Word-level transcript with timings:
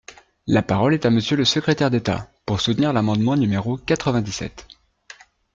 La 0.47 0.63
parole 0.63 0.95
est 0.95 1.05
à 1.05 1.11
Monsieur 1.11 1.37
le 1.37 1.45
secrétaire 1.45 1.91
d’État, 1.91 2.31
pour 2.47 2.59
soutenir 2.59 2.91
l’amendement 2.91 3.35
numéro 3.37 3.77
quatre-vingt-dix-sept. 3.77 4.67